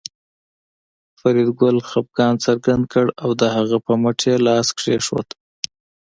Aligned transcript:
فریدګل 1.19 1.77
خپګان 1.89 2.33
څرګند 2.45 2.83
کړ 2.93 3.05
او 3.23 3.29
د 3.41 3.43
هغه 3.55 3.77
په 3.85 3.93
مټ 4.01 4.19
یې 4.27 4.35
لاس 4.47 4.67
کېښود 4.77 5.27